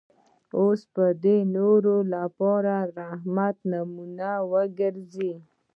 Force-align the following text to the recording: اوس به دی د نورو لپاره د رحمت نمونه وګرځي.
اوس 0.57 0.81
به 0.93 1.05
دی 1.23 1.37
د 1.45 1.49
نورو 1.55 1.95
لپاره 2.13 2.73
د 2.95 2.97
رحمت 2.99 3.57
نمونه 3.71 4.29
وګرځي. 4.51 5.33